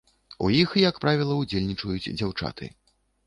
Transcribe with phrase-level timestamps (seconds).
[0.45, 2.73] У іх, як правіла, удзельнічаюць дзяўчаты.